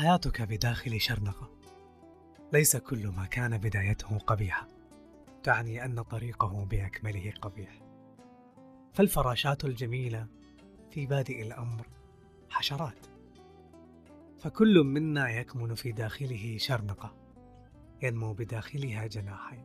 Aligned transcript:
حياتك 0.00 0.42
بداخل 0.42 1.00
شرنقة. 1.00 1.50
ليس 2.52 2.76
كل 2.76 3.08
ما 3.08 3.26
كان 3.26 3.58
بدايته 3.58 4.18
قبيحة. 4.18 4.68
تعني 5.42 5.84
أن 5.84 6.02
طريقه 6.02 6.64
بأكمله 6.64 7.32
قبيح. 7.42 7.78
فالفراشات 8.92 9.64
الجميلة 9.64 10.26
في 10.90 11.06
بادئ 11.06 11.42
الأمر 11.42 11.86
حشرات. 12.50 13.06
فكل 14.38 14.84
منا 14.84 15.30
يكمن 15.30 15.74
في 15.74 15.92
داخله 15.92 16.56
شرنقة. 16.58 17.14
ينمو 18.02 18.32
بداخلها 18.32 19.06
جناحين. 19.06 19.64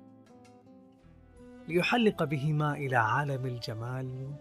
ليحلق 1.68 2.24
بهما 2.24 2.74
إلى 2.74 2.96
عالم 2.96 3.46
الجمال 3.46 4.36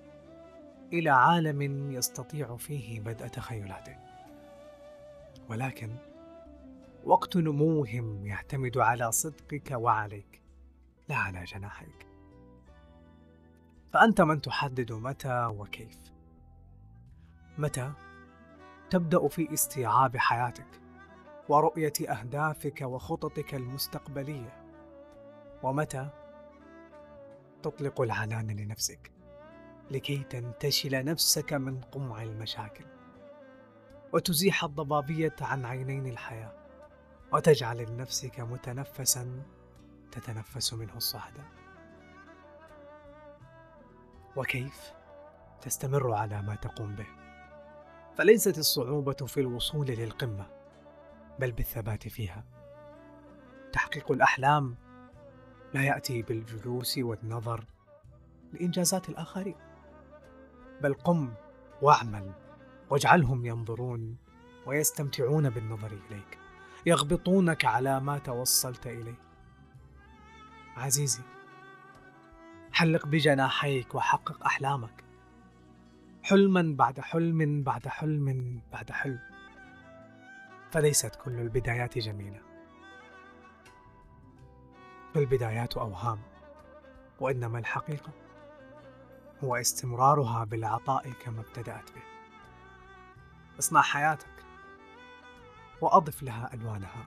إلى 0.92 1.10
عالم 1.10 1.90
يستطيع 1.92 2.56
فيه 2.56 3.00
بدء 3.00 3.26
تخيلاته. 3.26 4.11
ولكن 5.48 5.96
وقت 7.04 7.36
نموهم 7.36 8.26
يعتمد 8.26 8.78
على 8.78 9.12
صدقك 9.12 9.70
وعليك 9.70 10.42
لا 11.08 11.16
على 11.16 11.44
جناحيك 11.44 12.06
فأنت 13.92 14.20
من 14.20 14.40
تحدد 14.40 14.92
متى 14.92 15.44
وكيف. 15.44 15.98
متى؟ 17.58 17.92
تبدأ 18.90 19.28
في 19.28 19.52
استيعاب 19.52 20.16
حياتك 20.16 20.80
ورؤية 21.48 21.92
أهدافك 22.08 22.80
وخططك 22.82 23.54
المستقبلية. 23.54 24.62
ومتى؟ 25.62 26.08
تطلق 27.62 28.00
العنان 28.00 28.50
لنفسك 28.50 29.12
لكي 29.90 30.24
تنتشل 30.30 31.04
نفسك 31.04 31.52
من 31.52 31.80
قمع 31.80 32.22
المشاكل. 32.22 32.84
وتزيح 34.12 34.64
الضبابية 34.64 35.36
عن 35.40 35.64
عينين 35.64 36.06
الحياة 36.06 36.52
وتجعل 37.32 37.90
لنفسك 37.90 38.40
متنفسا 38.40 39.42
تتنفس 40.12 40.74
منه 40.74 40.96
الصعدة 40.96 41.44
وكيف؟ 44.36 44.92
تستمر 45.60 46.12
على 46.12 46.42
ما 46.42 46.54
تقوم 46.54 46.94
به. 46.94 47.06
فليست 48.16 48.58
الصعوبة 48.58 49.12
في 49.26 49.40
الوصول 49.40 49.86
للقمة 49.86 50.46
بل 51.38 51.52
بالثبات 51.52 52.08
فيها. 52.08 52.44
تحقيق 53.72 54.12
الأحلام 54.12 54.76
لا 55.74 55.82
يأتي 55.82 56.22
بالجلوس 56.22 56.98
والنظر 56.98 57.64
لإنجازات 58.52 59.08
الآخرين 59.08 59.56
بل 60.80 60.94
قم 60.94 61.34
واعمل 61.82 62.32
واجعلهم 62.92 63.46
ينظرون 63.46 64.16
ويستمتعون 64.66 65.50
بالنظر 65.50 65.92
إليك 65.92 66.38
يغبطونك 66.86 67.64
على 67.64 68.00
ما 68.00 68.18
توصلت 68.18 68.86
إليه. 68.86 69.18
عزيزي 70.76 71.22
حلق 72.72 73.06
بجناحيك 73.06 73.94
وحقق 73.94 74.44
أحلامك. 74.44 75.04
حلما 76.22 76.74
بعد 76.78 77.00
حلم 77.00 77.62
بعد 77.62 77.88
حلم 77.88 78.60
بعد 78.72 78.90
حلم. 78.90 79.20
فليست 80.70 81.14
كل 81.14 81.40
البدايات 81.40 81.98
جميلة 81.98 82.40
فالبدايات 85.14 85.76
أوهام 85.76 86.20
وإنما 87.20 87.58
الحقيقة 87.58 88.12
هو 89.44 89.56
استمرارها 89.56 90.44
بالعطاء 90.44 91.10
كما 91.10 91.40
ابتدأت 91.40 91.92
به. 91.92 92.21
اصنع 93.62 93.82
حياتك. 93.82 94.44
وأضف 95.80 96.22
لها 96.22 96.54
ألوانها. 96.54 97.06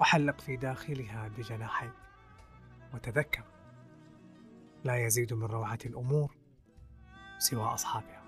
وحلق 0.00 0.40
في 0.40 0.56
داخلها 0.56 1.28
بجناحيك. 1.28 1.92
وتذكر. 2.94 3.44
لا 4.84 5.06
يزيد 5.06 5.32
من 5.32 5.44
روعة 5.44 5.78
الأمور 5.86 6.36
سوى 7.38 7.64
أصحابها. 7.64 8.22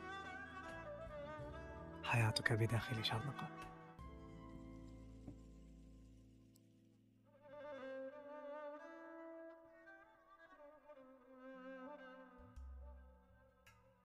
حياتك 2.05 2.53
بداخل 2.53 3.05
شرنقة 3.05 3.49